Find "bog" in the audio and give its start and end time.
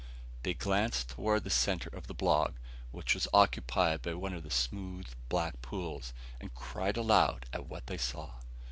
2.15-2.55